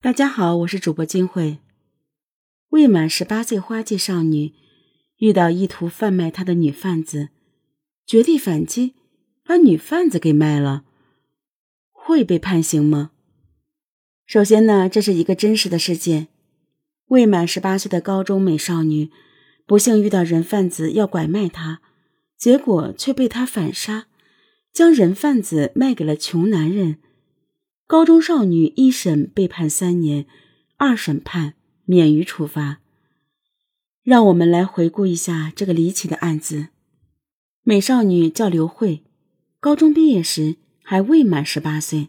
[0.00, 1.58] 大家好，我是主播金慧。
[2.68, 4.54] 未满十八岁花季少女
[5.16, 7.30] 遇到意图贩卖她的女贩子，
[8.06, 8.94] 绝地反击，
[9.44, 10.84] 把女贩子给卖了，
[11.90, 13.10] 会被判刑吗？
[14.24, 16.28] 首先呢，这是一个真实的事件：
[17.08, 19.10] 未满十八岁的高中美少女
[19.66, 21.80] 不幸遇到人贩子要拐卖她，
[22.36, 24.06] 结果却被他反杀，
[24.72, 26.98] 将人贩子卖给了穷男人。
[27.88, 30.26] 高中少女一审被判三年，
[30.76, 31.54] 二审判
[31.86, 32.82] 免于处罚。
[34.02, 36.68] 让我们来回顾一下这个离奇的案子。
[37.62, 39.04] 美少女叫刘慧，
[39.58, 42.08] 高中毕业时还未满十八岁。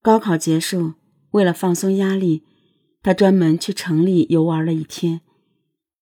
[0.00, 0.94] 高考结束，
[1.32, 2.44] 为了放松压力，
[3.02, 5.20] 她专门去城里游玩了一天。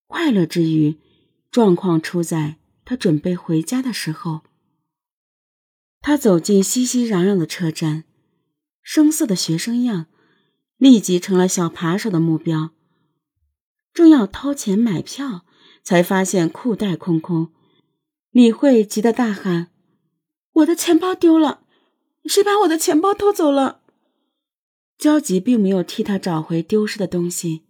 [0.06, 0.96] 快乐之余，
[1.50, 4.42] 状况出在她准备回家的时候。
[6.00, 8.04] 她走进熙熙攘攘的车站。
[8.88, 10.06] 生涩的学生样，
[10.76, 12.70] 立即成了小扒手的目标。
[13.92, 15.44] 正要掏钱买票，
[15.82, 17.52] 才发现裤袋空空。
[18.30, 19.72] 李慧急得大喊
[20.58, 21.64] ：“我的钱包丢了！
[22.26, 23.80] 谁把我的钱包偷走了？”
[24.96, 27.62] 焦急并没有替他找回丢失的东西。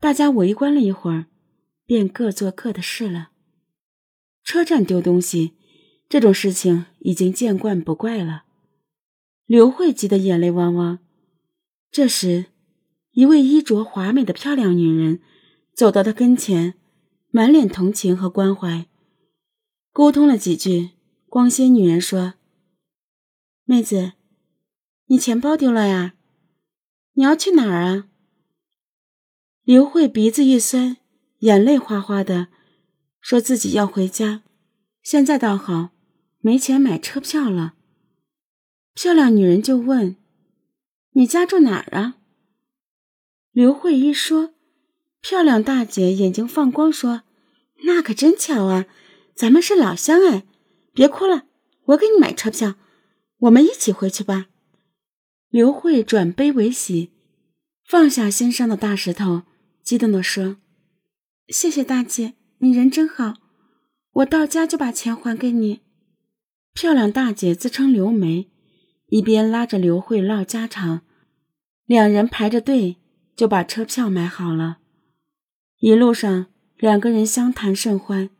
[0.00, 1.26] 大家围观了一会儿，
[1.84, 3.28] 便各做各的事了。
[4.42, 5.52] 车站丢东西
[6.08, 8.44] 这种事情已经见惯不怪了。
[9.46, 10.98] 刘慧急得眼泪汪汪。
[11.90, 12.46] 这时，
[13.12, 15.20] 一位衣着华美的漂亮女人
[15.74, 16.74] 走到她跟前，
[17.30, 18.86] 满脸同情和关怀。
[19.92, 20.90] 沟通了几句，
[21.28, 22.34] 光鲜女人说
[23.64, 24.14] ：“妹子，
[25.06, 26.14] 你钱包丢了呀？
[27.12, 28.08] 你要去哪儿啊？”
[29.62, 30.96] 刘慧鼻子一酸，
[31.40, 32.48] 眼泪哗哗的，
[33.20, 34.42] 说自己要回家。
[35.02, 35.90] 现在倒好，
[36.40, 37.74] 没钱买车票了。
[38.94, 40.16] 漂亮女人就问
[41.14, 42.14] ：“你家住哪儿啊？”
[43.50, 44.54] 刘慧一说，
[45.20, 47.22] 漂亮大姐眼睛放光，说
[47.84, 48.86] ：“那可真巧啊，
[49.34, 50.44] 咱们是老乡哎！
[50.92, 51.46] 别哭了，
[51.86, 52.76] 我给你买车票，
[53.38, 54.46] 我们一起回去吧。”
[55.50, 57.10] 刘慧转悲为喜，
[57.84, 59.42] 放下心上的大石头，
[59.82, 60.56] 激动地说
[61.48, 63.34] ：“谢谢大姐，你人真好，
[64.12, 65.80] 我到家就把钱还给你。”
[66.72, 68.50] 漂亮大姐自称刘梅。
[69.08, 71.02] 一边拉着刘慧唠家常，
[71.84, 72.96] 两人排着队
[73.36, 74.78] 就把车票买好了。
[75.78, 76.46] 一路上，
[76.78, 78.30] 两个人相谈甚欢。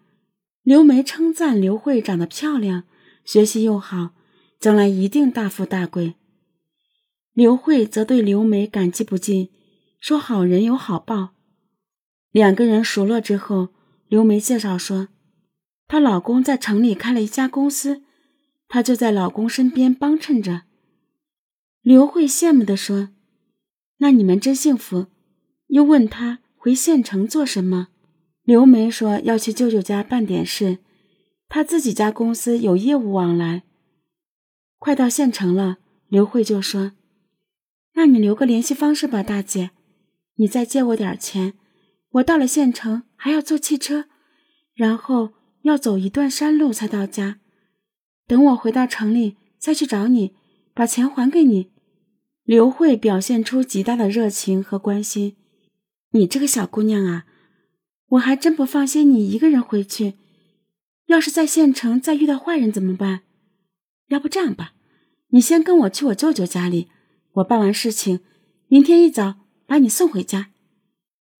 [0.62, 2.84] 刘梅称赞刘慧长得漂亮，
[3.24, 4.14] 学习又好，
[4.58, 6.14] 将来一定大富大贵。
[7.34, 9.50] 刘慧则对刘梅感激不尽，
[10.00, 11.34] 说好人有好报。
[12.30, 13.68] 两个人熟络之后，
[14.08, 15.08] 刘梅介绍说，
[15.86, 18.02] 她老公在城里开了一家公司。
[18.68, 20.62] 她就在老公身边帮衬着。
[21.82, 23.10] 刘慧羡慕地说
[23.98, 25.06] ：“那你们真幸福。”
[25.68, 27.88] 又问她回县城做什么。
[28.42, 30.78] 刘梅说要去舅舅家办点事，
[31.48, 33.62] 她自己家公司有业务往来。
[34.78, 36.92] 快到县城了，刘慧就说
[37.94, 39.70] ：“那你留个联系方式吧，大姐，
[40.36, 41.54] 你再借我点钱。
[42.10, 44.06] 我到了县城还要坐汽车，
[44.74, 45.32] 然后
[45.62, 47.40] 要走一段山路才到家。”
[48.26, 50.34] 等我回到城里再去找你，
[50.72, 51.70] 把钱还给你。
[52.44, 55.36] 刘慧表现出极大的热情和关心。
[56.10, 57.26] 你这个小姑娘啊，
[58.10, 60.14] 我还真不放心你一个人回去。
[61.06, 63.22] 要是在县城再遇到坏人怎么办？
[64.08, 64.74] 要不这样吧，
[65.28, 66.88] 你先跟我去我舅舅家里，
[67.32, 68.20] 我办完事情，
[68.68, 69.36] 明天一早
[69.66, 70.50] 把你送回家。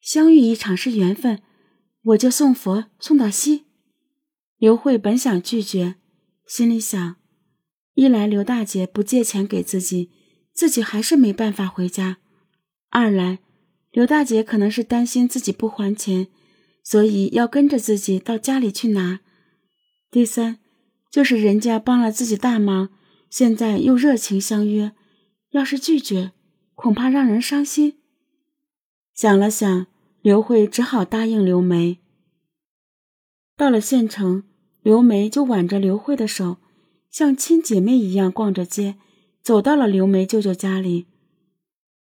[0.01, 1.41] 相遇一场是缘分，
[2.03, 3.65] 我就送佛送到西。
[4.59, 5.97] 刘慧本想拒绝。
[6.47, 7.17] 心里想：
[7.95, 10.11] 一来刘大姐不借钱给自己，
[10.53, 12.17] 自己还是没办法回家；
[12.91, 13.39] 二来
[13.91, 16.29] 刘大姐可能是担心自己不还钱，
[16.83, 19.21] 所以要跟着自己到家里去拿；
[20.11, 20.59] 第三，
[21.11, 22.91] 就是人家帮了自己大忙，
[23.31, 24.93] 现在又热情相约，
[25.53, 26.33] 要是拒绝，
[26.75, 28.01] 恐怕让人伤心。
[29.15, 29.87] 想了想，
[30.21, 32.01] 刘慧只好答应刘梅。
[33.57, 34.45] 到了县城。
[34.85, 36.59] 刘梅就挽着刘慧的手，
[37.11, 38.97] 像亲姐妹一样逛着街，
[39.43, 41.07] 走到了刘梅舅舅家里。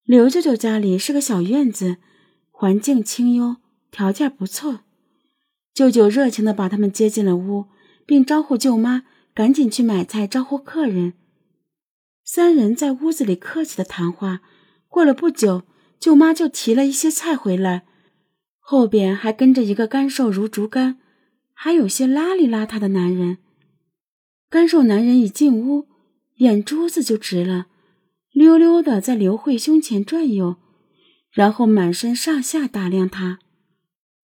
[0.04, 1.98] 刘舅舅家里是个小院子，
[2.52, 3.56] 环境清幽，
[3.90, 4.82] 条件不错。
[5.74, 7.66] 舅舅热情地把他们接进了屋，
[8.06, 11.14] 并招呼舅妈赶紧去买菜招呼客人。
[12.24, 14.42] 三人在屋子里客气的谈话，
[14.88, 15.64] 过了不久，
[16.00, 17.88] 舅妈就提了一些菜回来，
[18.60, 21.00] 后边还跟着一个干瘦如竹竿。
[21.60, 23.40] 还有些邋里邋遢的男人，
[24.48, 25.88] 干瘦男人一进屋，
[26.36, 27.66] 眼珠子就直了，
[28.32, 30.58] 溜溜的在刘慧胸前转悠，
[31.32, 33.40] 然后满身上下打量她。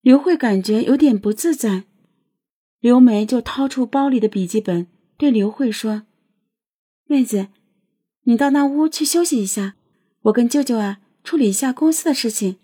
[0.01, 1.85] 刘慧感觉有点不自在，
[2.79, 4.85] 刘梅就掏出包里的笔记本，
[5.17, 6.03] 对刘慧说
[7.09, 7.47] ：“妹子，
[8.25, 9.73] 你到那屋去休息一下，
[10.25, 12.57] 我跟舅舅啊处理一下公司的事情。”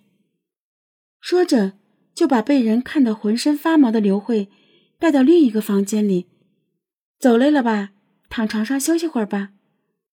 [1.20, 1.74] 说着，
[2.20, 4.50] 就把被人看得浑身发毛的刘慧
[5.00, 6.28] 带到另一个房间里。
[7.18, 7.92] 走累了吧？
[8.30, 9.52] 躺床上休息会儿吧。